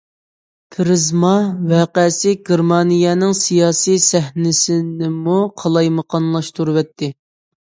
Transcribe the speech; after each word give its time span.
«پىرىزما» 0.75 1.33
ۋەقەسى 1.71 2.33
گېرمانىيەنىڭ 2.49 3.37
سىياسىي 3.41 4.01
سەھنىسىنىمۇ 4.07 5.37
قالايمىقانلاشتۇرۇۋەتتى. 5.65 7.13